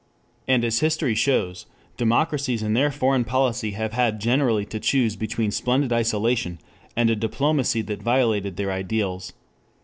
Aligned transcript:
And 0.47 0.65
as 0.65 0.79
history 0.79 1.13
shows, 1.13 1.67
democracies 1.95 2.63
in 2.63 2.73
their 2.73 2.89
foreign 2.89 3.23
policy 3.23 3.73
have 3.73 3.93
had 3.93 4.19
generally 4.19 4.65
to 4.65 4.79
choose 4.79 5.15
between 5.15 5.51
splendid 5.51 5.93
isolation 5.93 6.57
and 6.95 7.11
a 7.11 7.15
diplomacy 7.15 7.83
that 7.83 8.01
violated 8.01 8.57
their 8.57 8.71
ideals. 8.71 9.33